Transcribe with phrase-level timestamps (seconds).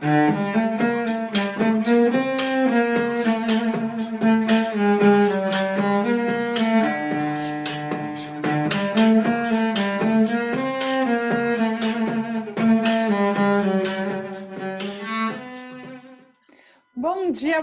[0.00, 0.67] Bom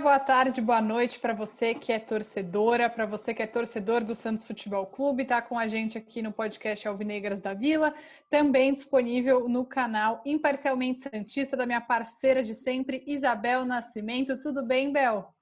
[0.06, 4.14] boa tarde, boa noite para você que é torcedora, para você que é torcedor do
[4.14, 7.92] Santos Futebol Clube, está com a gente aqui no podcast Alvinegras da Vila,
[8.30, 14.40] também disponível no canal Imparcialmente Santista da minha parceira de sempre, Isabel Nascimento.
[14.40, 15.34] Tudo bem, Bel?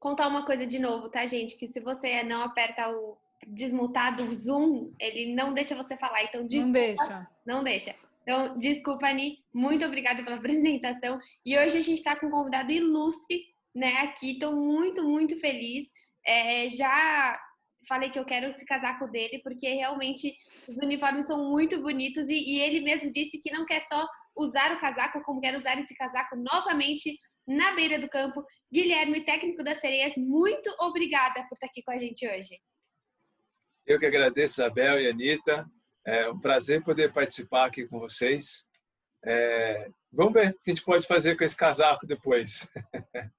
[0.00, 1.58] Contar uma coisa de novo, tá, gente?
[1.58, 6.24] Que se você não aperta o desmutar do Zoom, ele não deixa você falar.
[6.24, 7.28] Então, desculpa, não deixa.
[7.44, 7.94] Não deixa.
[8.26, 11.20] Então, desculpa, Ani, muito obrigada pela apresentação.
[11.44, 14.32] E hoje a gente está com um convidado ilustre, né, aqui.
[14.32, 15.86] Estou muito, muito feliz.
[16.26, 17.40] É, já
[17.88, 20.36] falei que eu quero esse casaco dele, porque realmente
[20.68, 24.04] os uniformes são muito bonitos e, e ele mesmo disse que não quer só
[24.36, 28.44] usar o casaco, como quer usar esse casaco novamente na beira do campo.
[28.72, 32.58] Guilherme, técnico das sereias, muito obrigada por estar aqui com a gente hoje.
[33.86, 35.64] Eu que agradeço, Isabel e Anitta.
[36.06, 38.64] É um prazer poder participar aqui com vocês.
[39.24, 42.68] É, vamos ver o que a gente pode fazer com esse casaco depois.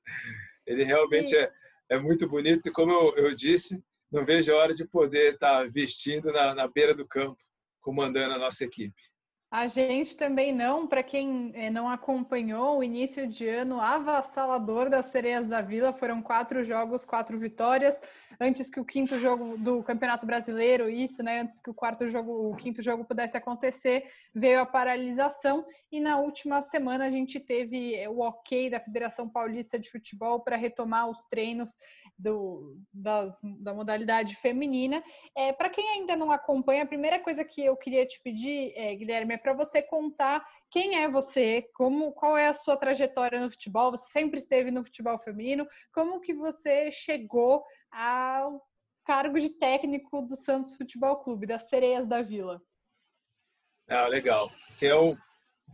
[0.68, 1.50] Ele realmente é,
[1.90, 5.70] é, muito bonito e, como eu, eu, disse, não vejo a hora de poder estar
[5.72, 7.42] vestindo na, na beira do campo,
[7.80, 9.02] comandando a nossa equipe.
[9.50, 15.06] A gente também não, para quem eh, não acompanhou o início de ano avassalador das
[15.06, 17.98] Sereias da Vila, foram quatro jogos, quatro vitórias,
[18.42, 22.52] antes que o quinto jogo do Campeonato Brasileiro, isso, né, antes que o quarto jogo,
[22.52, 25.66] o quinto jogo pudesse acontecer, veio a paralisação.
[25.90, 30.42] E na última semana a gente teve eh, o OK da Federação Paulista de Futebol
[30.42, 31.74] para retomar os treinos
[32.18, 35.04] do, das, da modalidade feminina.
[35.36, 38.96] É, para quem ainda não acompanha, a primeira coisa que eu queria te pedir, é,
[38.96, 43.52] Guilherme, é para você contar quem é você, como, qual é a sua trajetória no
[43.52, 43.92] futebol.
[43.92, 45.66] Você sempre esteve no futebol feminino.
[45.94, 48.62] Como que você chegou ao
[49.06, 52.62] cargo de técnico do Santos Futebol Clube, das Sereias da Vila?
[53.88, 54.52] Ah, legal.
[54.78, 55.16] Que é um,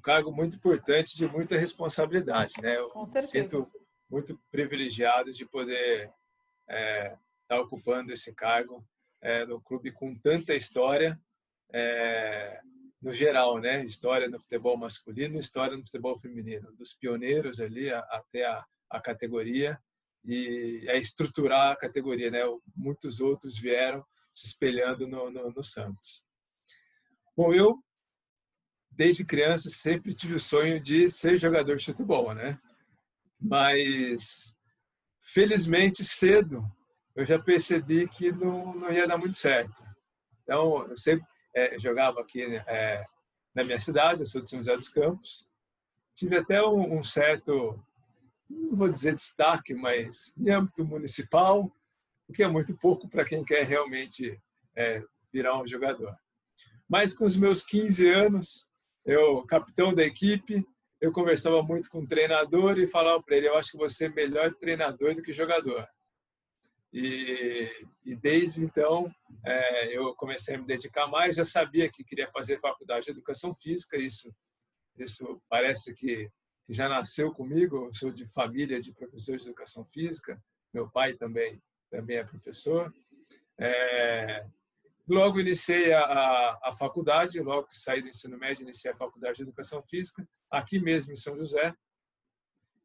[0.04, 2.78] cargo muito importante de muita responsabilidade, né?
[2.78, 3.28] Eu Com certeza.
[3.28, 3.72] sinto
[4.10, 6.12] muito privilegiado de poder
[6.70, 8.86] é, tá ocupando esse cargo
[9.22, 11.20] é, no clube com tanta história,
[11.74, 12.60] é,
[13.02, 13.84] no geral, né?
[13.86, 19.02] História no futebol masculino, história no futebol feminino, dos pioneiros ali a, até a, a
[19.02, 19.80] categoria
[20.26, 22.42] e a estruturar a categoria, né?
[22.76, 26.26] Muitos outros vieram se espelhando no, no, no Santos.
[27.36, 27.78] Bom, eu
[28.90, 32.60] desde criança sempre tive o sonho de ser jogador de futebol, né?
[33.40, 34.56] Mas
[35.34, 36.64] felizmente cedo
[37.16, 39.84] eu já percebi que não, não ia dar muito certo.
[40.44, 43.06] Então, eu sempre é, jogava aqui é,
[43.54, 45.50] na minha cidade, eu sou de São José dos Campos.
[46.16, 47.80] Tive até um, um certo,
[48.50, 51.72] não vou dizer destaque, mas em âmbito municipal,
[52.28, 54.40] o que é muito pouco para quem quer realmente
[54.76, 56.16] é, virar um jogador.
[56.90, 58.70] Mas com os meus 15 anos,
[59.06, 60.66] eu, capitão da equipe,
[61.04, 64.10] eu conversava muito com o treinador e falava para ele: eu acho que você é
[64.10, 65.86] melhor treinador do que jogador.
[66.94, 67.70] E,
[68.06, 69.14] e desde então
[69.46, 71.36] é, eu comecei a me dedicar mais.
[71.36, 73.98] Já sabia que queria fazer faculdade de educação física.
[73.98, 74.34] Isso,
[74.98, 76.32] isso parece que,
[76.70, 77.88] já nasceu comigo.
[77.88, 80.42] Eu sou de família de professores de educação física.
[80.74, 82.94] Meu pai também também é professor.
[83.60, 84.46] É,
[85.08, 89.38] logo iniciei a, a, a, faculdade, logo que saí do ensino médio, iniciei a faculdade
[89.38, 91.76] de educação física aqui mesmo em São José.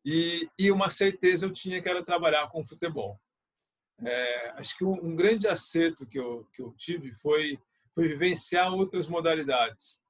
[0.04, 3.20] E, e uma certeza eu tinha que era trabalhar com futebol.
[4.00, 7.58] É, acho que um, um, grande acerto que eu, que eu tive foi,
[7.94, 10.00] foi vivenciar outras modalidades.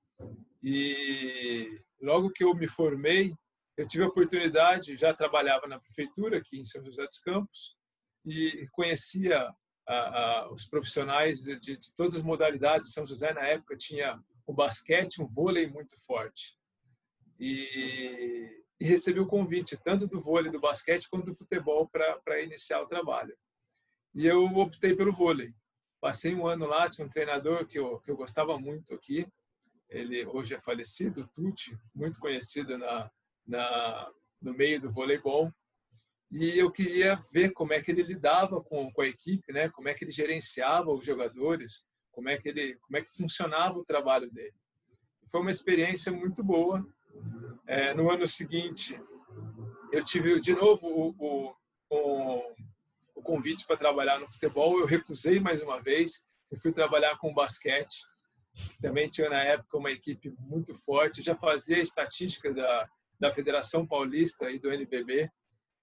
[0.62, 3.34] E logo que eu me formei,
[3.76, 7.76] eu tive a oportunidade, já trabalhava na prefeitura aqui em São José dos Campos
[8.26, 9.48] e conhecia
[9.88, 12.92] a, a, os profissionais de, de, de, todas as modalidades.
[12.92, 16.56] São José na época tinha o basquete, um vôlei muito forte
[17.40, 22.82] e, e recebi o convite tanto do vôlei, do basquete, quanto do futebol para iniciar
[22.82, 23.36] o trabalho.
[24.14, 25.54] E eu optei pelo vôlei.
[26.00, 29.26] Passei um ano lá, tinha um treinador que eu, que eu gostava muito aqui,
[29.88, 33.10] ele hoje é falecido, Tuti, muito conhecido na,
[33.46, 35.52] na, no meio do voleibol.
[36.30, 39.68] E eu queria ver como é que ele lidava com, com a equipe, né?
[39.70, 43.78] como é que ele gerenciava os jogadores, como é que, ele, como é que funcionava
[43.78, 44.54] o trabalho dele.
[45.30, 46.86] Foi uma experiência muito boa
[47.66, 49.00] é, no ano seguinte,
[49.92, 51.54] eu tive de novo o, o,
[51.90, 52.54] o,
[53.16, 54.78] o convite para trabalhar no futebol.
[54.78, 56.24] Eu recusei mais uma vez.
[56.50, 58.02] Eu fui trabalhar com basquete.
[58.54, 62.88] que também tinha na época uma equipe muito forte, já fazia estatística da,
[63.18, 65.30] da Federação Paulista e do NBB,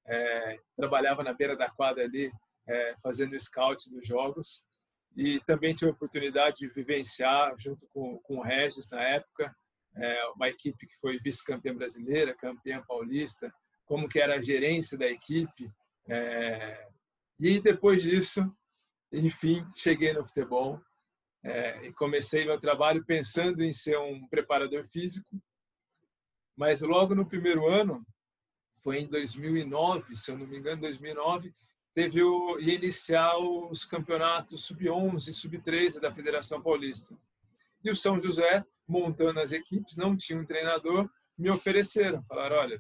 [0.07, 2.31] é, trabalhava na beira da quadra ali,
[2.67, 4.65] é, fazendo scout dos jogos,
[5.15, 9.55] e também tive a oportunidade de vivenciar, junto com, com o Regis na época,
[9.95, 13.51] é, uma equipe que foi vice-campeã brasileira, campeã paulista,
[13.85, 15.71] como que era a gerência da equipe.
[16.09, 16.87] É,
[17.39, 18.41] e depois disso,
[19.11, 20.81] enfim, cheguei no futebol
[21.43, 25.41] é, e comecei meu trabalho pensando em ser um preparador físico.
[26.57, 28.05] Mas logo no primeiro ano,
[28.85, 31.51] foi em 2009, se eu não me engano, 2009,
[31.91, 37.17] teve o ia iniciar os campeonatos sub-11 e sub-13 da Federação Paulista.
[37.83, 42.79] E o São José, montando as equipes, não tinha um treinador, me ofereceram, falaram, olha,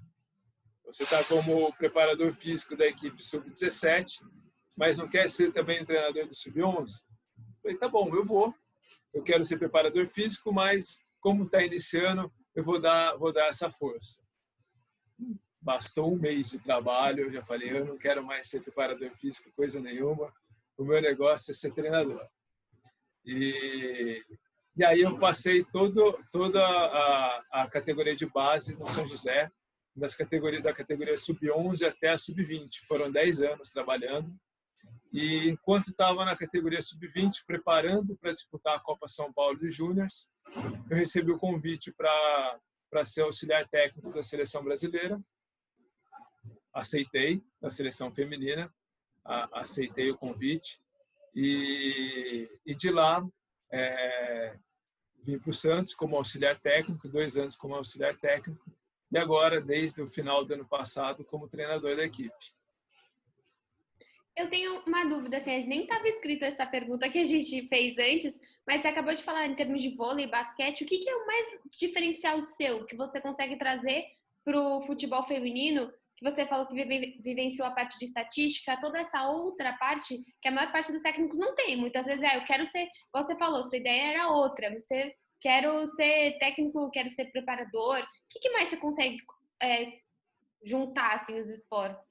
[0.85, 4.21] você está como preparador físico da equipe sub-17,
[4.77, 7.01] mas não quer ser também o treinador do sub-11?
[7.63, 8.53] Falei, tá bom, eu vou.
[9.11, 13.71] Eu quero ser preparador físico, mas como está iniciando, eu vou dar, vou dar essa
[13.71, 14.23] força.
[15.65, 19.51] Bastou um mês de trabalho, eu já falei, eu não quero mais ser preparador físico,
[19.55, 20.31] coisa nenhuma.
[20.77, 22.23] O meu negócio é ser treinador.
[23.25, 24.23] E,
[24.77, 29.51] e aí eu passei todo, toda a, a categoria de base no São José,
[29.95, 32.81] das categorias da categoria sub-11 até a sub-20.
[32.87, 34.31] Foram 10 anos trabalhando.
[35.11, 40.29] E enquanto estava na categoria sub-20, preparando para disputar a Copa São Paulo de Júniors,
[40.91, 45.19] eu recebi o convite para ser auxiliar técnico da seleção brasileira.
[46.75, 48.71] Aceitei na seleção feminina,
[49.23, 50.79] a, aceitei o convite
[51.33, 53.25] e, e de lá
[53.71, 54.57] é,
[55.23, 58.63] vim para o Santos como auxiliar técnico, dois anos como auxiliar técnico
[59.11, 62.33] e agora, desde o final do ano passado, como treinador da equipe.
[64.35, 68.37] Eu tenho uma dúvida, assim, nem estava escrito essa pergunta que a gente fez antes,
[68.67, 71.25] mas você acabou de falar em termos de vôlei, basquete, o que, que é o
[71.25, 71.47] mais
[71.79, 74.03] diferencial seu que você consegue trazer
[74.43, 75.89] para o futebol feminino?
[76.17, 76.75] Que você falou que
[77.21, 81.37] vivenciou a parte de estatística, toda essa outra parte que a maior parte dos técnicos
[81.37, 81.75] não tem.
[81.75, 86.37] Muitas vezes, é, eu quero ser, você falou, sua ideia era outra, você quero ser
[86.39, 87.99] técnico, quero ser preparador.
[87.99, 89.17] O que, que mais você consegue
[89.61, 89.99] é,
[90.63, 92.09] juntar assim, os esportes?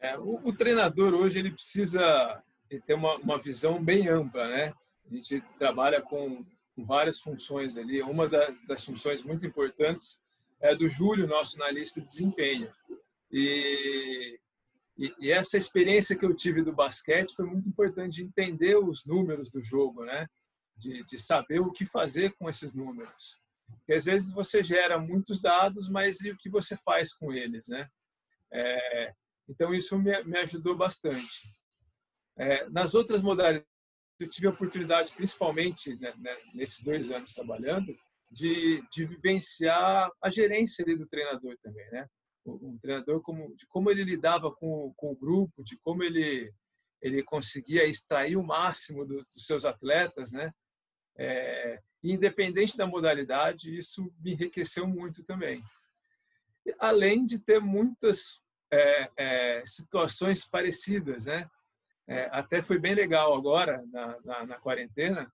[0.00, 2.42] É, o, o, treinador hoje ele precisa
[2.86, 4.74] ter uma, uma visão bem ampla, né?
[5.10, 6.44] A gente trabalha com,
[6.74, 8.02] com várias funções ali.
[8.02, 10.20] Uma das, das, funções muito importantes
[10.60, 12.70] é do Júlio, nosso analista de desempenho.
[13.36, 14.38] E,
[14.96, 19.04] e, e, essa experiência que eu tive do basquete foi muito importante de entender os
[19.04, 20.28] números do jogo, né?
[20.76, 23.42] de, de saber o que fazer com esses números.
[23.66, 27.66] Porque às vezes você gera muitos dados, mas e o que você faz com eles,
[27.68, 27.88] né?
[28.52, 29.12] É,
[29.48, 31.42] então isso me, me ajudou bastante.
[32.36, 33.68] É, nas outras modalidades,
[34.20, 37.96] eu tive a oportunidade, principalmente né, né, nesses dois anos trabalhando,
[38.30, 42.08] de, de vivenciar a gerência do treinador também, né?
[42.46, 46.52] Um treinador como de como ele lidava com, com o grupo, de como ele
[47.00, 50.52] ele conseguia extrair o máximo dos, dos seus atletas, né?
[51.16, 55.62] É, independente da modalidade, isso me enriqueceu muito também.
[56.78, 61.48] Além de ter muitas é, é, situações parecidas, né?
[62.06, 65.32] É, até foi bem legal agora na, na, na, quarentena.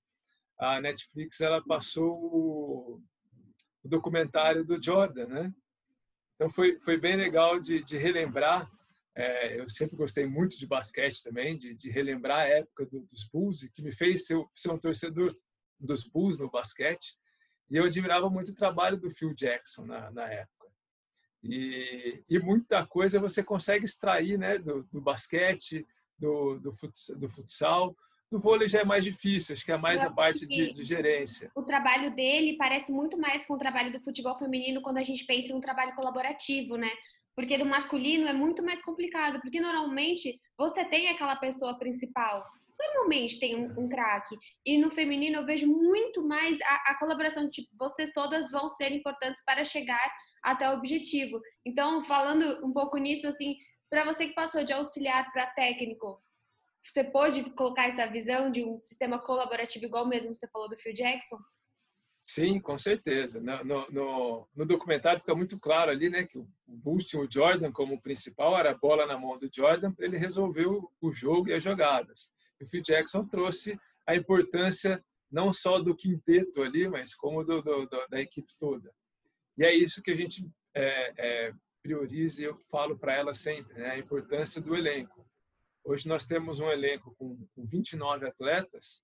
[0.58, 3.02] A Netflix ela passou o,
[3.82, 5.54] o, documentário do Jordan, né?
[6.40, 8.66] Então foi foi bem legal de, de relembrar.
[9.14, 13.28] É, eu sempre gostei muito de basquete também, de, de relembrar a época do, dos
[13.30, 15.36] Bulls, que me fez ser, ser um torcedor
[15.78, 17.14] dos Bulls no basquete,
[17.68, 20.68] e eu admirava muito o trabalho do Phil Jackson na, na época.
[21.42, 25.86] E, e, muita coisa você consegue extrair né, do, do basquete,
[26.18, 27.96] do, do, futsal, do futsal.
[28.30, 31.50] Do vôlei já é mais difícil, acho que é mais a parte de, de, gerência.
[31.54, 35.24] O trabalho dele parece muito mais com o trabalho do futebol feminino quando a gente
[35.24, 36.90] pensa em um trabalho colaborativo, né?
[37.34, 42.46] Porque do masculino é muito mais complicado, porque normalmente você tem aquela pessoa principal,
[42.78, 44.36] normalmente tem um, um craque.
[44.64, 48.92] E no feminino eu vejo muito mais a, a colaboração, tipo, vocês todas vão ser
[48.92, 50.08] importantes para chegar
[50.42, 51.40] até o objetivo.
[51.66, 53.56] Então, falando um pouco nisso, assim,
[53.90, 56.20] para você que passou de auxiliar para técnico,
[56.82, 60.94] você pode colocar essa visão de um sistema colaborativo igual mesmo você falou do Phil
[60.94, 61.38] Jackson?
[62.22, 63.40] Sim, com certeza.
[63.40, 66.46] No, no, no, documentário fica muito claro ali, né, que o
[66.98, 71.12] tinha o Jordan como principal, era a bola na mão do Jordan, ele resolveu o
[71.12, 76.88] jogo e as jogadas o Phil Jackson trouxe a importância não só do quinteto ali,
[76.88, 78.92] mas como do, do, do, da equipe toda.
[79.56, 83.74] E é isso que a gente é, é, prioriza e eu falo para ela sempre,
[83.74, 83.90] né?
[83.90, 85.26] a importância do elenco.
[85.84, 89.02] Hoje nós temos um elenco com, com 29 atletas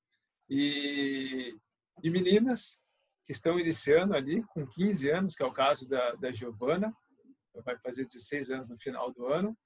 [0.49, 1.57] e,
[2.03, 2.79] e meninas
[3.25, 6.95] que estão iniciando ali com 15 anos, que é o caso da, da Giovana,
[7.65, 9.57] vai fazer 16 anos no final do ano,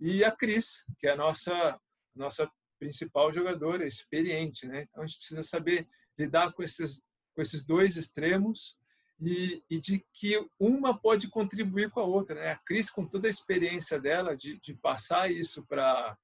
[0.00, 1.78] e a Cris, que é a nossa,
[2.14, 4.66] nossa principal jogadora, experiente.
[4.66, 4.82] Né?
[4.88, 5.86] Então a gente precisa saber
[6.18, 7.02] lidar com esses,
[7.34, 8.76] com esses dois extremos
[9.20, 12.34] e, e, de que uma pode contribuir com a outra.
[12.34, 12.52] Né?
[12.52, 16.16] A Cris, com toda a experiência dela de, de passar isso para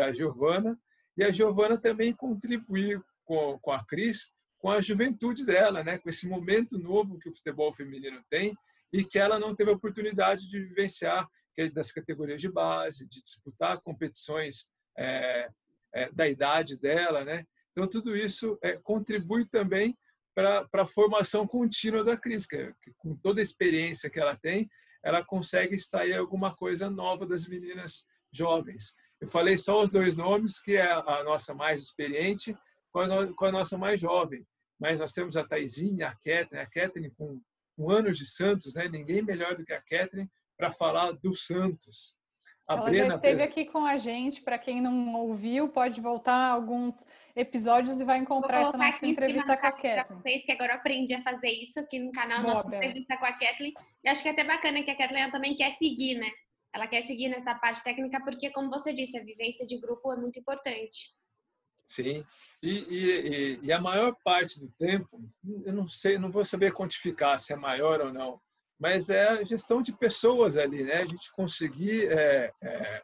[0.00, 0.78] a Giovana,
[1.16, 4.30] e a Giovana também contribuir com, com a Cris
[4.64, 5.98] com a juventude dela, né?
[5.98, 8.56] com esse momento novo que o futebol feminino tem
[8.90, 13.22] e que ela não teve a oportunidade de vivenciar é das categorias de base, de
[13.22, 15.50] disputar competições é,
[15.92, 17.46] é, da idade dela, né?
[17.72, 19.94] Então tudo isso é, contribui também
[20.34, 24.68] para a formação contínua da Cris, que, que, com toda a experiência que ela tem,
[25.02, 28.94] ela consegue extrair alguma coisa nova das meninas jovens.
[29.20, 32.56] Eu falei só os dois nomes, que é a nossa mais experiente
[32.92, 33.00] com
[33.44, 34.46] a, nossa mais jovem
[34.78, 37.40] mas nós temos a Taizinha, a Catherine, a Catherine com,
[37.76, 38.88] com anos de Santos, né?
[38.88, 42.18] ninguém melhor do que a Catherine para falar do Santos.
[42.68, 46.50] A Ela Brena já esteve aqui com a gente, para quem não ouviu, pode voltar
[46.50, 46.94] alguns
[47.36, 50.04] episódios e vai encontrar essa nossa entrevista com a Kathleen.
[50.10, 53.24] vocês que agora eu aprendi a fazer isso aqui no canal, Boa, nossa entrevista com
[53.26, 53.74] a Kathleen.
[54.02, 56.30] E acho que é até bacana que a Kathleen também quer seguir, né?
[56.74, 60.16] Ela quer seguir nessa parte técnica porque, como você disse, a vivência de grupo é
[60.16, 61.12] muito importante.
[61.86, 62.24] Sim,
[62.62, 65.22] e, e, e, a maior parte do tempo,
[65.64, 68.40] eu não sei, não vou saber quantificar se é maior ou não,
[68.80, 71.02] mas é a gestão de pessoas ali, né?
[71.02, 73.02] A gente conseguir é, é,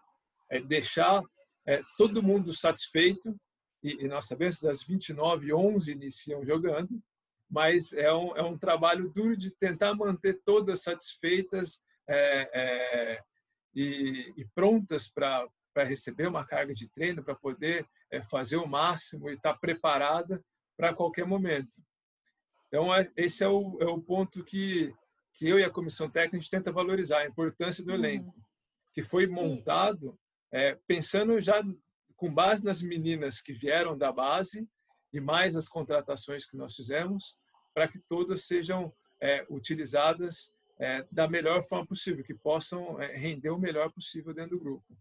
[0.51, 1.23] é deixar
[1.67, 3.39] é, todo mundo satisfeito,
[3.83, 7.01] e, e, nós sabemos das 29, 11 iniciam jogando,
[7.49, 13.23] mas é um, é um trabalho duro de tentar manter todas satisfeitas é, é,
[13.75, 19.31] e, e prontas para receber uma carga de treino, para poder é, fazer o máximo
[19.31, 20.43] e estar tá preparada
[20.77, 21.77] para qualquer momento.
[22.69, 24.95] Então, é, esse é o, é o ponto que,
[25.35, 28.43] que eu e a comissão técnica a gente tenta valorizar, a importância do elenco, uhum.
[28.93, 30.19] que foi montado
[30.53, 31.63] é, pensando já
[32.17, 34.69] com base nas meninas que vieram da base
[35.13, 37.37] e mais as contratações que nós fizemos,
[37.75, 43.51] para que todas sejam é, utilizadas é, da melhor forma possível, que possam é, render
[43.51, 44.97] o melhor possível dentro do grupo.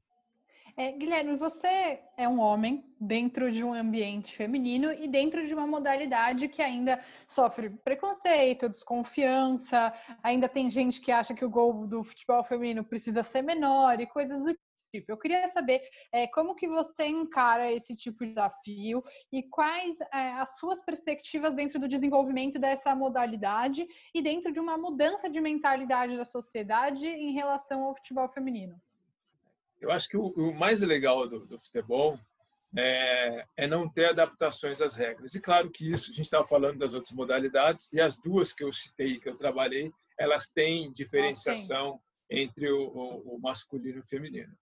[0.78, 5.68] É, Guilherme, você é um homem dentro de um ambiente feminino e dentro de uma
[5.68, 9.94] modalidade que ainda sofre preconceito, desconfiança,
[10.24, 14.08] ainda tem gente que acha que o gol do futebol feminino precisa ser menor e
[14.08, 14.56] coisas do
[14.92, 15.12] tipo.
[15.12, 15.82] Eu queria saber
[16.12, 21.54] é, como que você encara esse tipo de desafio e quais é, as suas perspectivas
[21.54, 27.32] dentro do desenvolvimento dessa modalidade e dentro de uma mudança de mentalidade da sociedade em
[27.32, 28.80] relação ao futebol feminino.
[29.80, 32.20] Eu acho que o, o mais legal do, do futebol
[32.78, 35.34] é, é, não ter adaptações às regras.
[35.34, 38.64] E claro que isso, a gente estava falando das outras modalidades, e as duas que
[38.64, 44.02] eu citei, que eu trabalhei, elas têm diferenciação ah, entre o, o, o, masculino e
[44.02, 44.54] o feminino.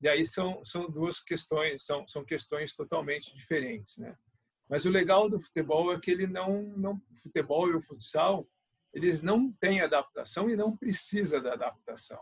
[0.00, 3.98] E aí são, são duas questões, são, são questões totalmente diferentes.
[3.98, 4.16] Né?
[4.68, 8.48] Mas o legal do futebol é que ele não, não, o futebol e o futsal,
[8.92, 12.20] eles não têm adaptação e não precisa da adaptação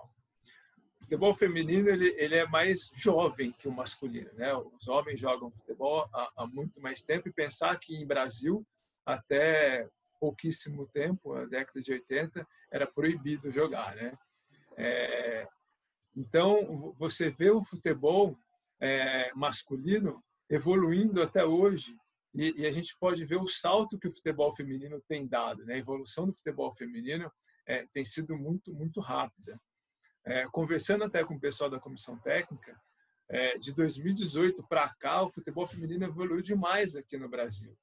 [1.07, 4.53] futebol feminino ele, ele é mais jovem que o masculino, né?
[4.57, 8.67] Os homens jogam futebol há, há, muito mais tempo e pensar que em Brasil
[9.05, 14.19] até pouquíssimo tempo, a década de 80, era proibido jogar, né?
[14.77, 15.47] É,
[16.17, 18.37] então você vê o futebol
[18.81, 21.97] é, masculino evoluindo até hoje
[22.35, 25.75] e, e, a gente pode ver o salto que o futebol feminino tem dado, né?
[25.75, 27.33] A evolução do futebol feminino
[27.67, 29.61] é, tem sido muito muito rápida.
[30.25, 32.79] É, conversando até com o pessoal da comissão técnica,
[33.29, 37.77] é, de 2018 para cá, o futebol feminino evoluiu demais aqui no Brasil.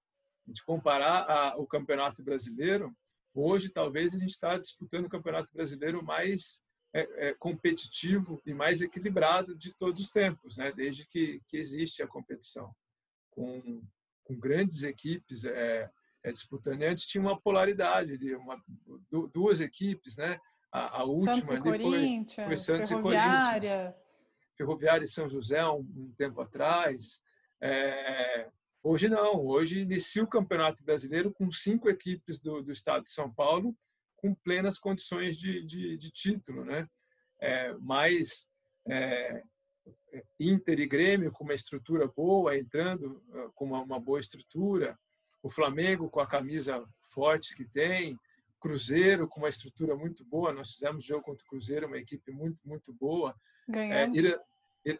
[0.45, 2.93] A gente comparar a, o Campeonato Brasileiro,
[3.33, 6.61] hoje talvez a gente está disputando o Campeonato Brasileiro mais
[6.93, 10.71] é, é, competitivo e mais equilibrado de todos os tempos, né?
[10.71, 12.73] desde que, que existe a competição.
[13.31, 13.81] Com,
[14.23, 15.89] com grandes equipes é,
[16.23, 16.81] é disputando.
[16.81, 18.61] E antes tinha uma polaridade, uma,
[19.33, 20.39] duas equipes, né?
[20.71, 23.95] A, a última ali foi, foi Santos e Corinthians.
[24.55, 27.19] Ferroviária e São José, um, um tempo atrás.
[27.59, 28.47] É,
[28.83, 33.33] hoje não, hoje inicia o Campeonato Brasileiro com cinco equipes do, do estado de São
[33.33, 33.75] Paulo
[34.23, 36.87] com plenas condições de, de, de título, né?
[37.41, 38.47] É, mais
[38.87, 39.43] é,
[40.39, 44.97] Inter e Grêmio com uma estrutura boa, entrando ah, com uma, uma boa estrutura,
[45.41, 48.17] o Flamengo com a camisa forte que tem,
[48.61, 50.53] Cruzeiro com uma estrutura muito boa.
[50.53, 53.35] Nós fizemos jogo contra o Cruzeiro, uma equipe muito, muito boa.
[53.67, 54.17] Ganhamos.
[54.17, 54.43] É, Ira,
[54.85, 54.99] Ira,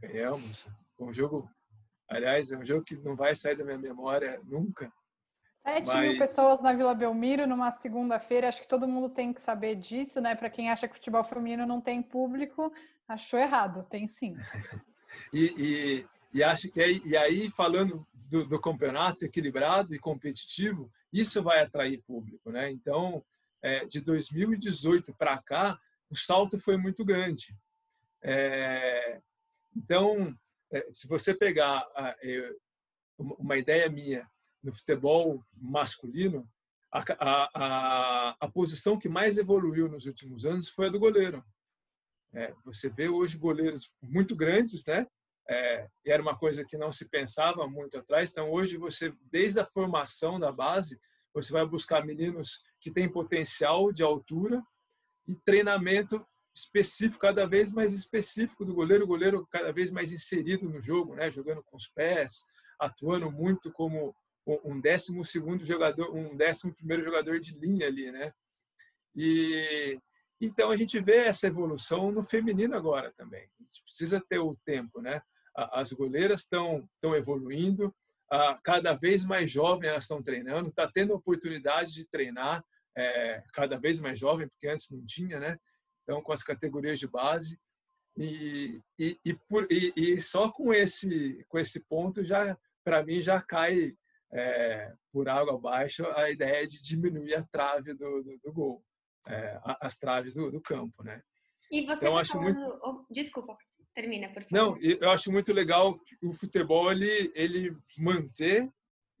[0.00, 0.66] ganhamos.
[0.98, 1.50] Um jogo,
[2.08, 4.90] aliás, é um jogo que não vai sair da minha memória nunca.
[5.62, 6.08] 7 Mas...
[6.08, 10.20] mil pessoas na Vila Belmiro numa segunda-feira, acho que todo mundo tem que saber disso,
[10.20, 10.34] né?
[10.34, 12.72] Para quem acha que futebol feminino não tem público,
[13.06, 14.36] achou errado, tem sim.
[15.32, 20.90] e, e, e, acho que aí, e aí falando do, do, campeonato equilibrado e competitivo,
[21.12, 22.70] isso vai atrair público, né?
[22.70, 23.24] Então,
[23.62, 25.78] é, de 2018 para cá,
[26.10, 27.54] o salto foi muito grande.
[28.22, 29.20] É,
[29.76, 30.34] então,
[30.72, 31.86] é, se você pegar
[33.18, 34.28] uma ideia minha
[34.62, 36.48] no futebol masculino,
[36.92, 41.44] a, a, a, a, posição que mais evoluiu nos últimos anos foi a do goleiro.
[42.34, 45.06] É, você vê hoje goleiros muito grandes, né?
[45.50, 48.30] É, era uma coisa que não se pensava muito atrás.
[48.30, 51.00] Então, hoje, você, desde a formação da base,
[51.32, 54.62] você vai buscar meninos que têm potencial de altura
[55.26, 56.24] e treinamento
[56.54, 61.14] específico, cada vez mais específico do goleiro, o goleiro cada vez mais inserido no jogo,
[61.14, 61.30] né?
[61.30, 62.44] jogando com os pés,
[62.78, 64.14] atuando muito como
[64.64, 68.32] um décimo segundo jogador, um décimo primeiro jogador de linha ali, né?
[69.14, 69.98] E
[70.40, 73.42] então a gente vê essa evolução no feminino agora também.
[73.42, 75.20] A gente precisa ter o tempo, né?
[75.54, 77.94] As goleiras estão estão evoluindo,
[78.62, 82.64] cada vez mais jovem elas estão treinando, está tendo oportunidade de treinar
[82.96, 85.58] é, cada vez mais jovem, porque antes não tinha, né?
[86.02, 87.60] Então com as categorias de base
[88.16, 93.20] e, e, e, por, e, e só com esse com esse ponto já para mim
[93.20, 93.94] já cai
[94.32, 98.84] é, por água abaixo a ideia de diminuir a trave do, do, do gol,
[99.26, 101.22] é, as traves do, do, campo, né?
[101.70, 102.54] E você então, tá acho falando...
[102.54, 103.06] muito...
[103.10, 103.56] Desculpa,
[103.94, 104.52] termina, por favor.
[104.52, 108.70] Não, eu acho muito legal o futebol ele, ele manter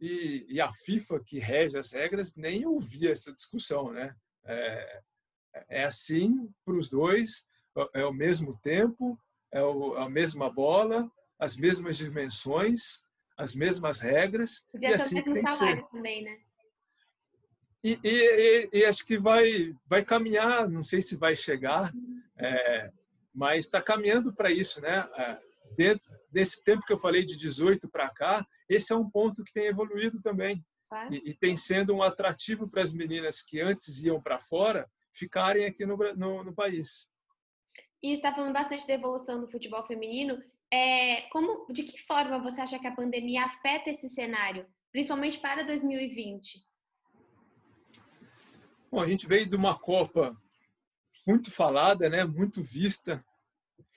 [0.00, 4.14] e, e a FIFA que rege as regras nem ouvir essa discussão, né?
[4.44, 5.02] É,
[5.68, 7.46] é assim para os dois,
[7.94, 9.18] é o mesmo tempo,
[9.52, 13.06] é, o, é a mesma bola, as mesmas dimensões,
[13.38, 15.82] as mesmas regras e assim tem que ser.
[15.86, 16.38] Também, né?
[17.82, 21.92] E, e, e, acho que vai vai caminhar, não sei se vai chegar,
[22.36, 22.90] é,
[23.32, 25.08] mas está caminhando para isso, né?
[25.16, 25.38] É,
[25.76, 29.52] dentro desse tempo que eu falei de 18 para cá, esse é um ponto que
[29.52, 30.64] tem evoluído também
[31.10, 35.66] e, e, tem sendo um atrativo para as meninas que antes iam para fora ficarem
[35.66, 37.08] aqui no, no, no país.
[38.02, 42.60] E está falando bastante da evolução do futebol feminino é, como, de que forma você
[42.60, 46.62] acha que a pandemia afeta esse cenário, principalmente para 2020?
[48.90, 50.36] Bom, a gente veio de uma Copa
[51.26, 52.24] muito falada, né?
[52.24, 53.22] Muito vista.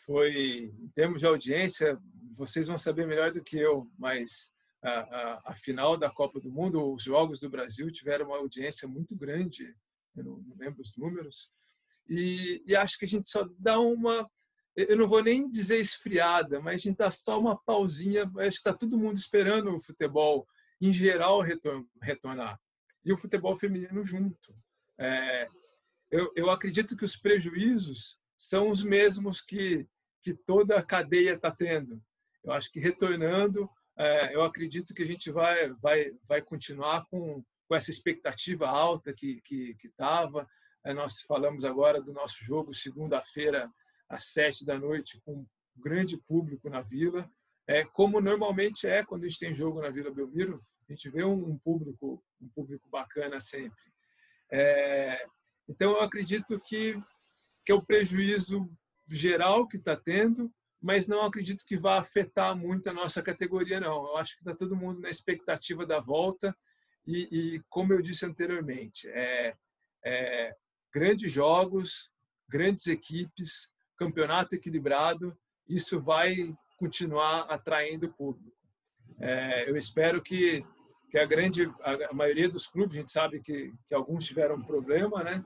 [0.05, 1.97] Foi em termos de audiência,
[2.33, 4.51] vocês vão saber melhor do que eu, mas
[4.83, 8.87] a, a, a final da Copa do Mundo, os jogos do Brasil tiveram uma audiência
[8.87, 9.73] muito grande.
[10.15, 11.49] Eu não, lembro os números.
[12.09, 14.29] E, e acho que a gente só dá uma
[14.75, 18.23] eu não vou nem dizer esfriada, mas a gente dá só uma pausinha.
[18.23, 20.47] Acho que está todo mundo esperando o futebol,
[20.79, 21.41] em geral,
[22.01, 22.59] retornar.
[23.03, 24.55] E o futebol feminino junto.
[24.97, 25.45] É,
[26.09, 29.87] eu, eu acredito que os prejuízos são os mesmos que,
[30.21, 32.01] que toda a cadeia está tendo.
[32.43, 37.43] Eu acho que retornando, é, eu acredito que a gente vai, vai, vai continuar com,
[37.67, 39.41] com essa expectativa alta que
[39.83, 40.45] estava.
[40.45, 43.69] Que, que é, nós falamos agora do nosso jogo segunda-feira
[44.11, 45.47] às sete da noite com um
[45.77, 47.29] grande público na Vila,
[47.67, 51.23] é como normalmente é quando a gente tem jogo na Vila Belmiro, a gente vê
[51.23, 53.81] um, público um público bacana sempre.
[54.51, 55.25] É,
[55.69, 57.01] então eu acredito que
[57.63, 58.67] que é o prejuízo
[59.09, 64.03] geral que está tendo, mas não acredito que vá afetar muito a nossa categoria não.
[64.07, 66.55] Eu acho que está todo mundo na expectativa da volta
[67.05, 69.55] e, e como eu disse anteriormente, é,
[70.03, 70.55] é
[70.93, 72.11] grandes jogos,
[72.49, 75.37] grandes equipes, campeonato equilibrado,
[75.69, 76.33] isso vai
[76.75, 78.51] continuar atraindo público.
[79.19, 80.65] É, eu espero que,
[81.11, 85.23] que a grande a maioria dos clubes, a gente sabe que, que alguns tiveram problema,
[85.23, 85.43] né?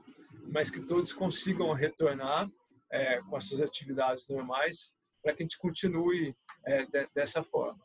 [0.50, 2.48] mas que todos consigam retornar
[2.90, 7.78] é, com as suas atividades normais para que a gente continue é, de, dessa forma.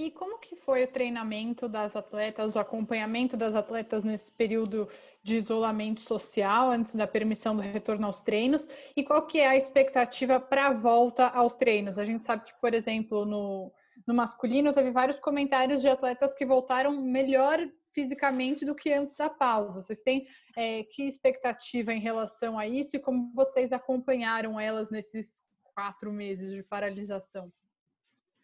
[0.00, 4.88] E como que foi o treinamento das atletas, o acompanhamento das atletas nesse período
[5.22, 8.66] de isolamento social, antes da permissão do retorno aos treinos?
[8.96, 11.98] E qual que é a expectativa para a volta aos treinos?
[11.98, 13.70] A gente sabe que, por exemplo, no,
[14.06, 17.58] no masculino, teve vários comentários de atletas que voltaram melhor
[17.90, 19.82] fisicamente do que antes da pausa.
[19.82, 25.42] Vocês têm é, que expectativa em relação a isso e como vocês acompanharam elas nesses
[25.74, 27.52] quatro meses de paralisação?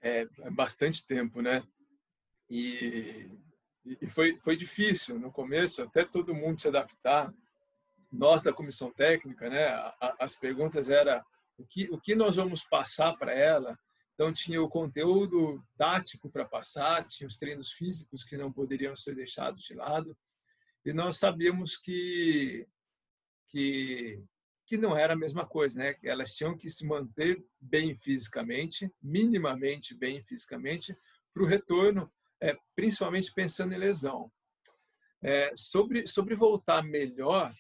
[0.07, 1.63] É, é bastante tempo, né?
[2.49, 3.29] E,
[3.85, 7.33] e foi, foi difícil no começo, até todo mundo se adaptar.
[8.11, 9.67] Nós da comissão técnica, né?
[10.21, 11.25] As perguntas era
[11.59, 13.77] o que o que nós vamos passar para ela
[14.15, 19.15] Então tinha o conteúdo tático para passar, tinha os treinos físicos que não poderiam ser
[19.15, 20.17] deixados de lado.
[20.85, 22.67] E nós sabíamos que
[23.49, 24.23] que
[24.67, 25.95] que não era a mesma coisa, né?
[26.03, 30.95] Elas tinham que se manter bem fisicamente, minimamente bem fisicamente,
[31.33, 34.31] para o retorno, é, principalmente pensando em lesão.
[35.23, 37.53] É, sobre sobre voltar melhor,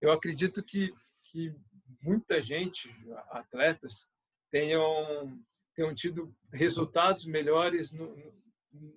[0.00, 0.92] eu acredito que
[1.30, 1.54] que
[2.02, 2.94] muita gente,
[3.30, 4.06] atletas,
[4.50, 5.42] tenham
[5.74, 8.14] tenham tido resultados melhores no,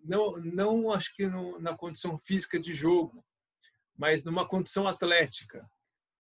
[0.04, 3.26] não não acho que no, na condição física de jogo,
[3.98, 5.68] mas numa condição atlética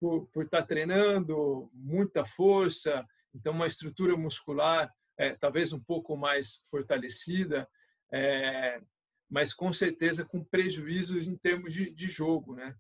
[0.04, 6.18] por, por estar tá treinando muita força, então uma estrutura muscular é, talvez um pouco
[6.18, 7.66] mais fortalecida,
[8.12, 8.82] é,
[9.30, 12.76] mas com certeza com prejuízos em termos de, de jogo, né?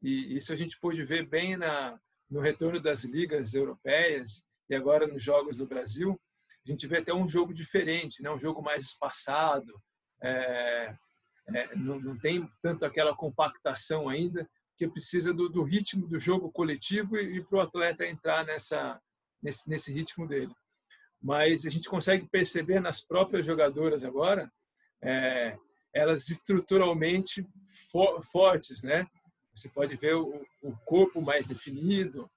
[0.00, 1.98] E isso a gente pôde ver bem na,
[2.30, 6.16] no retorno das ligas europeias e agora nos jogos do Brasil.
[6.64, 8.30] A gente vê até um jogo diferente, né?
[8.30, 9.82] um jogo mais espaçado,
[10.22, 10.96] é,
[11.48, 16.52] é, não, não, tem tanto aquela compactação ainda, que precisa do, do ritmo do jogo
[16.52, 19.00] coletivo e, e para o atleta entrar nessa,
[19.42, 20.54] nesse, nesse ritmo dele.
[21.20, 24.50] Mas a gente consegue perceber nas próprias jogadoras agora,
[25.02, 25.58] é,
[25.92, 27.44] elas estruturalmente
[27.90, 29.04] for, fortes, né?
[29.52, 32.30] Você pode ver o, o corpo mais definido.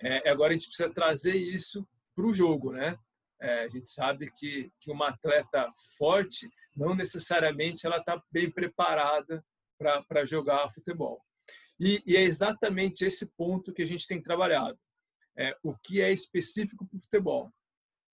[0.00, 2.98] É, agora a gente precisa trazer isso para o jogo, né?
[3.38, 9.44] É, a gente sabe que, que uma atleta forte não necessariamente ela está bem preparada
[10.08, 11.20] para jogar futebol.
[11.84, 14.78] E, e, é exatamente esse ponto que a gente tem trabalhado.
[15.36, 17.52] É, o que é específico para o futebol.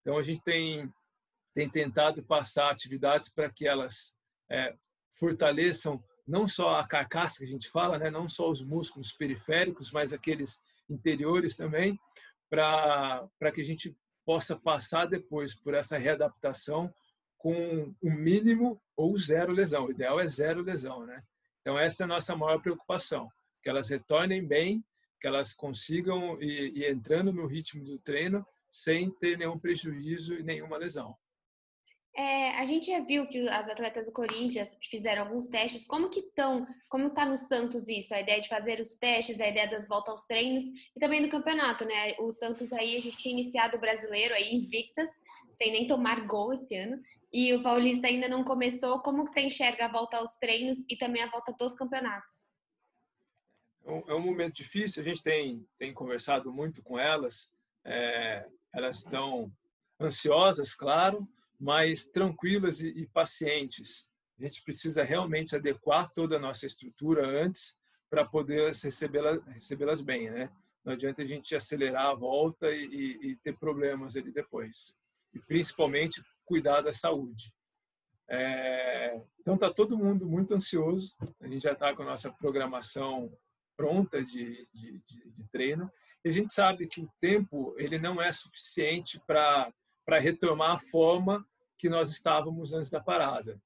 [0.02, 0.92] Então, a gente tem,
[1.54, 4.18] tem tentado passar atividades para que elas
[4.50, 4.76] é,
[5.12, 8.10] fortaleçam não só a carcaça que a gente fala, né?
[8.10, 12.00] não só os músculos periféricos, mas aqueles interiores também,
[12.50, 16.92] para que a gente possa passar depois por essa readaptação
[17.38, 19.86] com o mínimo ou zero lesão.
[19.86, 21.24] O ideal é zero lesão, né?
[21.62, 23.30] Então essa é a nossa maior preocupação
[23.62, 24.84] que elas retornem bem,
[25.20, 30.44] que elas consigam ir, ir entrando no ritmo do treino sem ter nenhum prejuízo e
[30.44, 31.16] nenhuma lesão.
[32.16, 35.86] É, a gente já viu que as atletas do Corinthians fizeram alguns testes.
[35.86, 36.68] Como que estão?
[36.90, 38.14] Como está no Santos isso?
[38.14, 41.30] A ideia de fazer os testes, a ideia das voltas aos treinos e também do
[41.30, 42.16] campeonato, né?
[42.20, 45.10] O Santos aí a gente tinha iniciado o brasileiro aí invictas,
[45.52, 47.00] sem nem tomar gol esse ano.
[47.32, 49.02] E o Paulista ainda não começou.
[49.02, 52.50] Como que você enxerga a volta aos treinos e também a volta dos campeonatos?
[54.08, 55.02] É um momento difícil.
[55.02, 57.52] A gente tem tem conversado muito com elas.
[57.86, 59.52] É, elas estão
[60.00, 61.28] ansiosas, claro,
[61.60, 64.10] mas tranquilas e, e, pacientes.
[64.40, 67.78] A gente precisa realmente adequar toda a nossa estrutura antes
[68.10, 70.50] para poder recebê-las recebê bem, né?
[70.84, 74.96] Não adianta a gente acelerar a volta e, e, e ter problemas ali depois.
[75.34, 77.54] E principalmente cuidar da saúde.
[78.28, 81.16] É, então tá todo mundo muito ansioso.
[81.42, 83.32] A gente já está com a nossa programação
[83.80, 85.90] pronta de, de, de, de treino.
[86.26, 89.72] E a gente sabe que o tempo ele não é suficiente para
[90.20, 93.58] retomar a forma que nós estávamos antes da parada.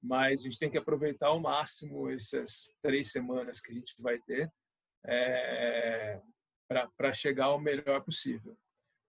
[0.00, 4.16] Mas a gente tem que aproveitar ao máximo essas três semanas que a gente vai
[4.20, 4.48] ter
[5.04, 6.20] é,
[6.96, 8.56] para chegar ao melhor possível.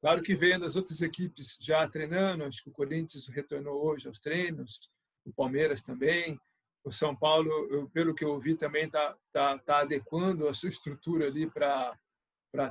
[0.02, 4.18] Claro que vendo as outras equipes já treinando, acho que o Corinthians retornou hoje aos
[4.18, 4.90] treinos,
[5.24, 6.40] o Palmeiras também,
[6.84, 10.70] o São Paulo, eu, pelo que eu vi, também está tá, tá adequando a sua
[10.70, 11.98] estrutura ali para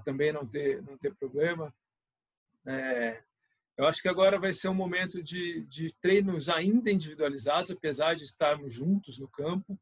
[0.05, 1.75] também não ter, não ter problema.
[2.67, 3.23] É,
[3.77, 8.25] eu acho que agora vai ser um momento de, de treinos ainda individualizados, apesar de
[8.25, 9.79] estarmos juntos no campo,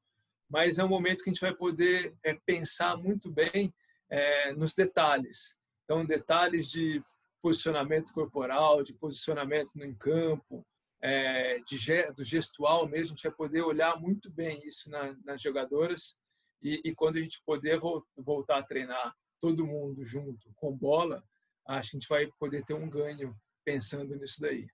[0.49, 3.75] mas é um momento que a gente vai poder é, pensar muito bem
[4.09, 5.57] é, nos detalhes.
[5.85, 7.03] Então, detalhes de
[7.43, 10.65] posicionamento corporal, de posicionamento no campo,
[11.03, 15.41] é, de, do gestual mesmo, a gente vai poder olhar muito bem isso na, nas
[15.41, 16.17] jogadoras
[16.63, 21.25] e, e, quando a gente poder vo, voltar a treinar todo mundo junto com bola,
[21.67, 23.35] acho que a gente vai poder ter um ganho
[23.65, 24.69] pensando nisso daí.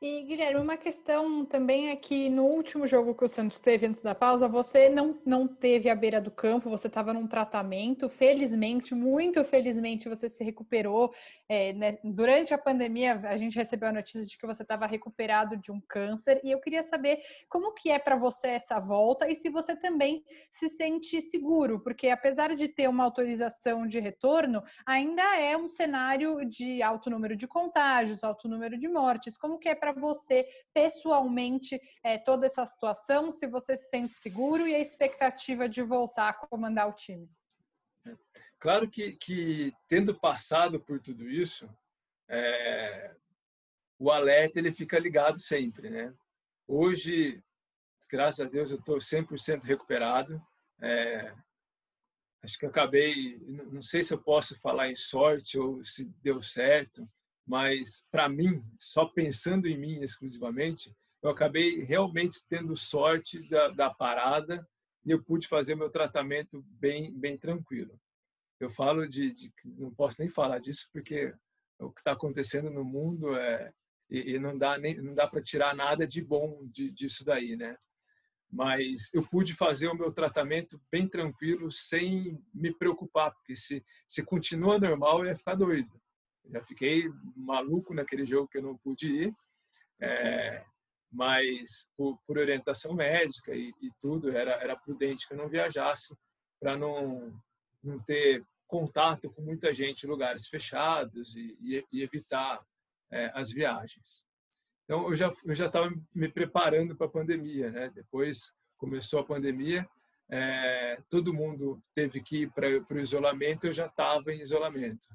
[0.00, 4.00] E, Guilherme, uma questão também é que no último jogo que o Santos teve antes
[4.00, 8.08] da pausa, você não, não teve a beira do campo, você estava num tratamento.
[8.08, 11.12] Felizmente, muito felizmente, você se recuperou.
[11.48, 11.98] É, né?
[12.04, 15.80] Durante a pandemia, a gente recebeu a notícia de que você estava recuperado de um
[15.80, 16.40] câncer.
[16.44, 20.22] E eu queria saber como que é para você essa volta e se você também
[20.48, 26.44] se sente seguro, porque apesar de ter uma autorização de retorno, ainda é um cenário
[26.44, 29.36] de alto número de contágios, alto número de mortes.
[29.36, 34.14] Como que é para para você pessoalmente é, toda essa situação, se você se sente
[34.14, 37.28] seguro e a expectativa de voltar a comandar o time.
[38.58, 41.68] Claro que, que tendo passado por tudo isso,
[42.28, 43.14] é,
[43.98, 46.12] o alerta ele fica ligado sempre, né?
[46.66, 47.42] Hoje,
[48.10, 50.42] graças a Deus, eu estou 100% recuperado.
[50.82, 51.32] É,
[52.42, 53.38] acho que eu acabei,
[53.72, 57.08] não sei se eu posso falar em sorte ou se deu certo,
[57.48, 63.90] mas para mim, só pensando em mim exclusivamente, eu acabei realmente tendo sorte da, da
[63.90, 64.68] parada
[65.04, 67.98] e eu pude fazer meu tratamento bem, bem tranquilo.
[68.60, 71.34] Eu falo de, de não posso nem falar disso porque
[71.78, 73.72] o que está acontecendo no mundo é
[74.10, 77.56] e, e, não dá nem não dá para tirar nada de bom de, disso daí,
[77.56, 77.76] né?
[78.50, 84.24] Mas eu pude fazer o meu tratamento bem tranquilo, sem me preocupar, porque se se
[84.24, 86.00] continua normal, eu ia ficar doido.
[86.50, 89.34] Já fiquei maluco naquele jogo que eu não pude ir,
[90.00, 90.64] é,
[91.10, 96.16] mas por, por, orientação médica e, e tudo era era prudente que eu não viajasse
[96.60, 97.32] para não
[97.82, 102.62] não ter contato com muita gente em lugares fechados e, e, e evitar
[103.10, 104.26] é, as viagens.
[104.84, 107.90] Então, eu já já estava me preparando para a pandemia, né?
[107.94, 109.88] Depois começou a pandemia,
[110.30, 115.08] é, todo mundo teve que ir para o isolamento, eu já estava em isolamento.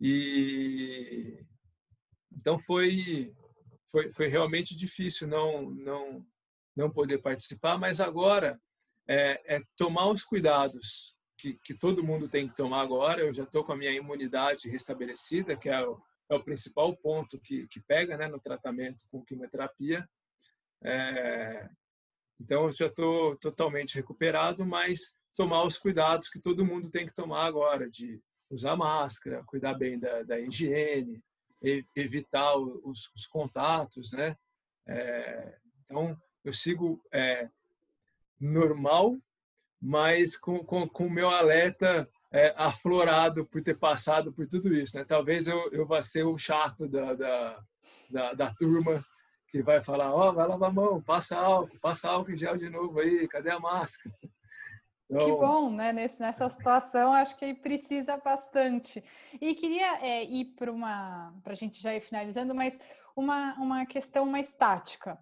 [0.00, 1.44] E
[2.32, 3.34] então foi
[3.90, 6.26] foi, foi realmente difícil não não
[6.76, 8.58] não poder participar, mas agora
[9.08, 13.22] é, é tomar os cuidados que, que, todo mundo tem que tomar agora.
[13.22, 17.40] Eu já estou com a minha imunidade restabelecida, que é o, é o principal ponto
[17.40, 20.08] que, que pega né, no tratamento com quimioterapia.
[20.84, 21.68] É,
[22.40, 27.14] então, eu já estou totalmente recuperado, mas tomar os cuidados que todo mundo tem que
[27.14, 31.22] tomar agora, de usar máscara, cuidar bem da, da higiene,
[31.94, 34.36] evitar os, os, contatos, né?
[34.86, 37.48] É, então, eu sigo é,
[38.40, 39.16] normal,
[39.80, 44.96] mas com o meu alerta é, aflorado por ter passado por tudo isso.
[44.96, 45.04] Né?
[45.04, 47.64] Talvez eu, eu vá ser o chato da, da,
[48.10, 49.04] da, da turma
[49.48, 52.56] que vai falar, ó, oh, vai lavar a mão, passa álcool, passa álcool em gel
[52.56, 54.14] de novo aí, cadê a máscara?
[55.10, 55.26] Então...
[55.26, 55.92] Que bom, né?
[55.92, 59.02] Nesse, nessa situação, acho que precisa bastante.
[59.40, 62.78] E queria é, ir para uma, para a gente já ir finalizando, mas
[63.16, 65.18] uma, uma questão mais tática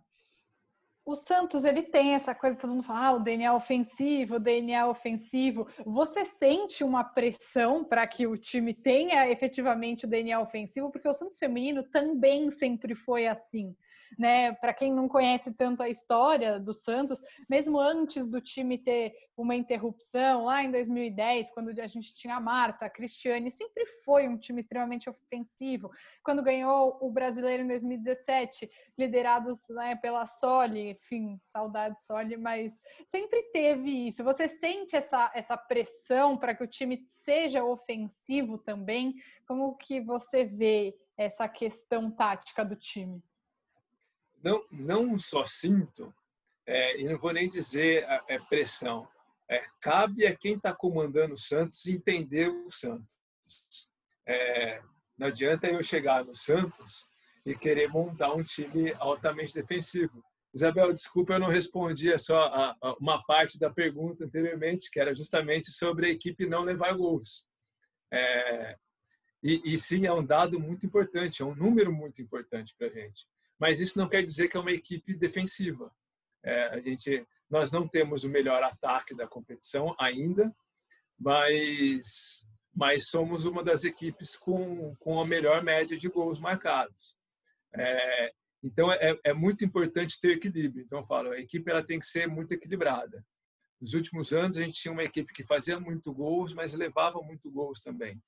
[1.09, 4.87] o Santos ele tem essa coisa, todo mundo fala, ah, o DNA ofensivo, o DNA
[4.87, 5.67] ofensivo.
[5.87, 10.91] Você sente uma pressão para que o time tenha efetivamente o DNA ofensivo?
[10.91, 13.75] Porque o Santos feminino também sempre foi assim
[14.17, 14.53] né?
[14.53, 19.55] Para quem não conhece tanto a história do Santos, mesmo antes do time ter uma
[19.55, 24.39] interrupção lá em 2010, quando a gente tinha a Marta, a Cristiane, sempre foi um
[24.39, 25.91] time extremamente ofensivo.
[26.23, 32.73] Quando ganhou o Brasileiro em 2017, liderados né, pela Soli, enfim, saudade Soli, mas
[33.11, 34.23] sempre teve isso.
[34.25, 39.15] Você sente essa, essa pressão para que o time seja ofensivo também?
[39.47, 43.23] Como que você vê essa questão tática do time?
[44.43, 46.15] não, não só sinto,
[46.67, 49.09] é, e não vou nem dizer é, pressão,
[49.51, 53.89] é, cabe a quem está comandando o Santos entender o Santos.
[54.27, 54.83] É,
[55.17, 57.09] não adianta eu chegar no Santos
[57.47, 60.23] e querer montar um time altamente defensivo.
[60.55, 65.15] Isabel, desculpa, eu não respondi só a, a uma parte da pergunta anteriormente, que era
[65.15, 67.47] justamente sobre a equipe não levar gols.
[68.13, 68.77] É,
[69.43, 72.91] e, e, sim, é um dado muito importante, é um número muito importante para a
[72.91, 73.27] gente
[73.59, 75.93] mas isso não quer dizer que é uma equipe defensiva.
[76.45, 80.55] É, a gente, nós não temos o melhor ataque da competição ainda,
[81.19, 87.17] mas, mas somos uma das equipes com, com a melhor média de gols marcados.
[87.75, 90.85] É, então é, é, muito importante ter equilíbrio.
[90.85, 93.25] Então eu falo, a equipe ela tem que ser muito equilibrada.
[93.81, 97.51] Nos últimos anos a gente tinha uma equipe que fazia muito gols, mas levava muito
[97.51, 98.21] gols também.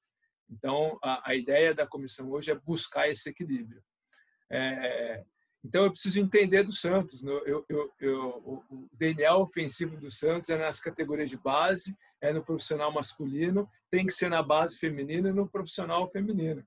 [0.48, 3.82] Então a, a ideia da comissão hoje é buscar esse equilíbrio.
[4.50, 5.24] É,
[5.64, 7.22] então eu preciso entender do Santos.
[7.22, 12.44] Eu, eu, eu, o DNA ofensivo do Santos é nas categorias de base, é no
[12.44, 16.64] profissional masculino, tem que ser na base feminina e no profissional feminino.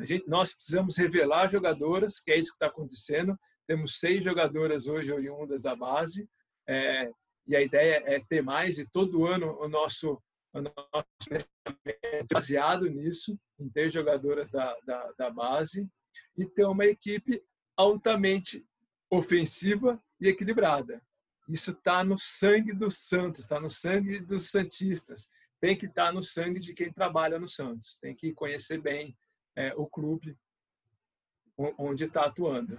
[0.00, 3.38] Gente, nós precisamos revelar jogadoras, que é isso que está acontecendo.
[3.66, 6.28] Temos seis jogadoras hoje oriundas da base,
[6.68, 7.10] é,
[7.46, 10.20] e a ideia é ter mais, e todo ano o nosso,
[10.52, 10.74] o nosso
[12.02, 15.88] é baseado nisso, em ter jogadoras da, da, da base
[16.36, 17.42] e ter uma equipe
[17.76, 18.66] altamente
[19.10, 21.02] ofensiva e equilibrada.
[21.48, 25.28] Isso está no sangue dos Santos, está no sangue dos Santistas.
[25.60, 27.96] Tem que estar tá no sangue de quem trabalha no Santos.
[28.00, 29.16] Tem que conhecer bem
[29.56, 30.36] é, o clube
[31.78, 32.78] onde está atuando.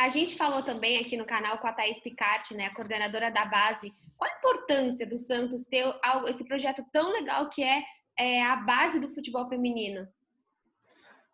[0.00, 3.44] A gente falou também aqui no canal com a Thaís Picarte, né, a coordenadora da
[3.44, 3.92] base.
[4.16, 5.84] Qual a importância do Santos ter
[6.28, 7.82] esse projeto tão legal que é,
[8.16, 10.08] é a base do futebol feminino?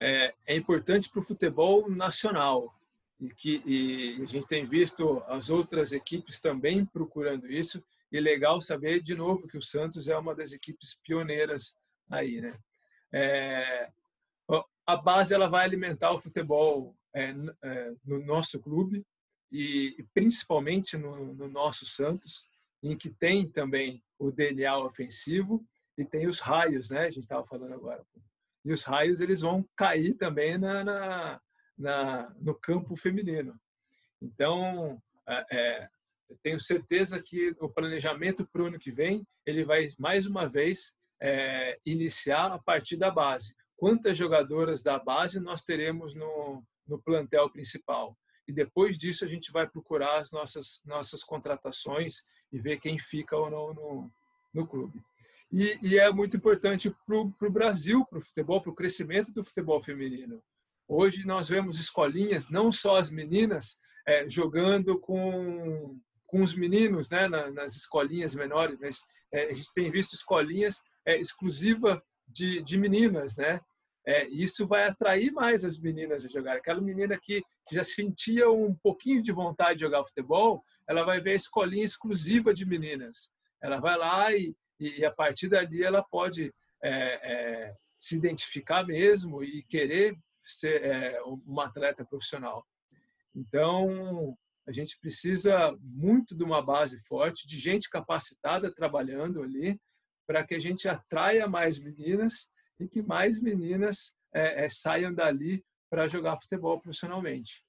[0.01, 2.75] é, é importante para o futebol nacional
[3.19, 7.83] e que e a gente tem visto as outras equipes também procurando isso
[8.13, 11.77] e legal saber de novo que o Santos é uma das equipes pioneiras
[12.11, 12.55] aí, né?
[13.11, 13.91] É,
[14.87, 19.05] a base ela vai alimentar o futebol é, é, no nosso clube
[19.51, 22.49] e, principalmente no, no, nosso Santos,
[22.83, 25.65] em que tem também o DNA ofensivo
[25.97, 27.03] e tem os raios, né?
[27.03, 28.05] A gente estava falando agora.
[28.65, 31.41] E os raios eles vão cair também na, na,
[31.79, 33.59] na no campo feminino.
[34.21, 35.89] Então, é, é
[36.43, 40.97] tenho certeza que o planejamento para o ano que vem ele vai mais uma vez
[41.21, 43.55] é, iniciar a partir da base.
[43.85, 48.17] Quantas jogadoras da base nós teremos no, no plantel principal?
[48.49, 53.37] E depois disso a gente vai procurar as nossas nossas contratações e ver quem fica
[53.37, 54.11] ou não no,
[54.55, 55.03] no clube.
[55.53, 59.45] E, e é muito importante para o Brasil, para o futebol, para o crescimento do
[59.45, 60.43] futebol feminino.
[60.89, 67.29] Hoje nós vemos escolinhas, não só as meninas, é, jogando com, com os meninos né,
[67.29, 73.37] nas escolinhas menores, mas é, a gente tem visto escolinhas é, exclusiva de, de meninas,
[73.37, 73.61] né?
[74.07, 76.57] É, isso vai atrair mais as meninas a jogar.
[76.57, 81.21] Aquela menina que, que, já sentia um pouquinho de vontade de jogar futebol, ela vai
[81.21, 83.33] ver a escolinha exclusiva de meninas.
[83.63, 89.43] Ela vai lá e, e a partir dali ela pode é, é, se identificar mesmo
[89.43, 92.63] e querer ser é, uma atleta profissional.
[93.35, 94.37] Então,
[94.67, 99.81] a gente precisa muito de uma base forte, de gente capacitada trabalhando ali,
[100.27, 105.65] para que a gente atraia mais meninas e que mais meninas é, é, saiam dali
[105.89, 107.63] para jogar futebol profissionalmente.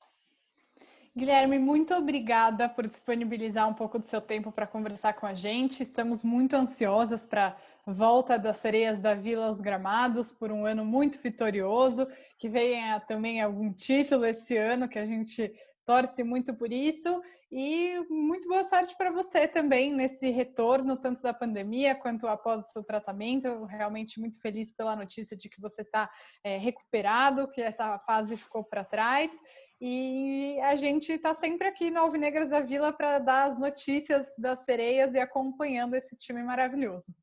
[1.18, 5.82] Guilherme, muito obrigada por disponibilizar um pouco do seu tempo para conversar com a gente.
[5.82, 10.84] Estamos muito ansiosas para a volta das sereias da Vila aos gramados por um ano
[10.84, 12.06] muito vitorioso,
[12.38, 15.54] que venha também algum título esse ano que a gente
[15.86, 17.22] torce muito por isso
[17.52, 22.70] e muito boa sorte para você também nesse retorno, tanto da pandemia quanto após o
[22.72, 23.66] seu tratamento.
[23.66, 26.10] Realmente muito feliz pela notícia de que você está
[26.44, 29.32] é, recuperado, que essa fase ficou para trás.
[29.80, 34.64] E a gente está sempre aqui no Alvinegras da Vila para dar as notícias das
[34.64, 37.14] sereias e acompanhando esse time maravilhoso.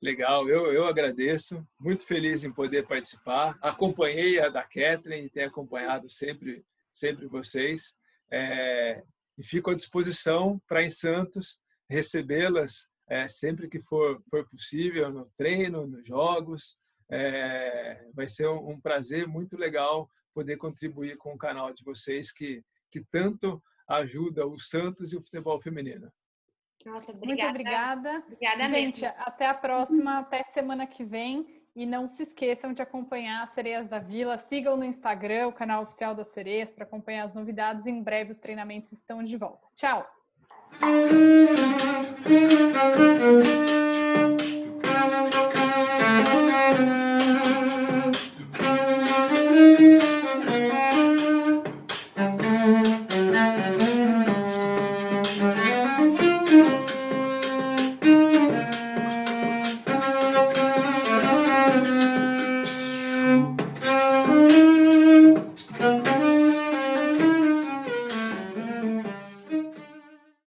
[0.00, 3.58] Legal, eu, eu agradeço, muito feliz em poder participar.
[3.62, 6.64] Acompanhei a da Kathleen tenho acompanhado sempre
[6.96, 7.96] sempre vocês.
[8.30, 9.02] É,
[9.38, 15.24] e fico à disposição para em Santos recebê-las é, sempre que for, for possível, no
[15.36, 16.76] treino, nos jogos.
[17.08, 22.32] É, vai ser um, um, prazer muito legal poder contribuir com o canal de vocês
[22.32, 26.10] que, que tanto ajuda o Santos e o futebol feminino.
[26.84, 27.26] Nossa, obrigada.
[27.26, 28.18] Muito obrigada.
[28.26, 29.16] Obrigada Gente, mesmo.
[29.18, 31.55] até a próxima, até semana que vem.
[31.76, 34.38] E não se esqueçam de acompanhar as Sereias da Vila.
[34.38, 37.86] Sigam no Instagram o canal oficial das Sereias para acompanhar as novidades.
[37.86, 39.68] Em breve os treinamentos estão de volta.
[39.76, 40.06] Tchau!